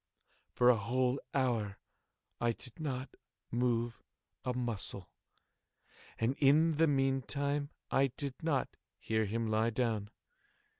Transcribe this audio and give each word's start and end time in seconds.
For 0.55 0.69
a 0.71 0.77
whole 0.77 1.21
hour 1.31 1.77
I 2.39 2.53
did 2.53 2.79
not 2.79 3.09
move 3.51 4.01
a 4.43 4.51
muscle, 4.51 5.11
and 6.17 6.35
in 6.39 6.77
the 6.77 6.87
meantime 6.87 7.69
I 7.91 8.07
did 8.17 8.33
not 8.41 8.67
hear 8.99 9.25
him 9.25 9.45
lie 9.45 9.69
down. 9.69 10.09